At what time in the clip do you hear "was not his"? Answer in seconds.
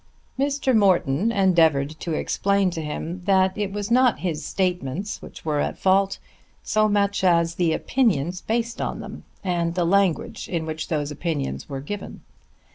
3.71-4.43